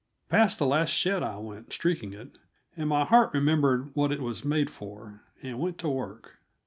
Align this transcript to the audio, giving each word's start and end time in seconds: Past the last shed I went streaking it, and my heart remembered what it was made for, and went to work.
Past 0.29 0.57
the 0.57 0.65
last 0.65 0.89
shed 0.89 1.21
I 1.21 1.37
went 1.37 1.71
streaking 1.71 2.11
it, 2.11 2.39
and 2.75 2.89
my 2.89 3.05
heart 3.05 3.35
remembered 3.35 3.95
what 3.95 4.11
it 4.11 4.19
was 4.19 4.43
made 4.43 4.71
for, 4.71 5.21
and 5.43 5.59
went 5.59 5.77
to 5.77 5.89
work. 5.89 6.39